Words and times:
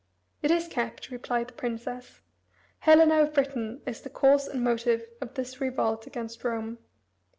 "It 0.41 0.49
is 0.49 0.67
kept," 0.67 1.11
replied 1.11 1.49
the 1.49 1.53
princess. 1.53 2.21
"Helena 2.79 3.21
of 3.21 3.35
Britain 3.35 3.81
is 3.85 4.01
the 4.01 4.09
cause 4.09 4.47
and 4.47 4.63
motive 4.63 5.05
of 5.21 5.35
this 5.35 5.61
revolt 5.61 6.07
against 6.07 6.43
Rome. 6.43 6.79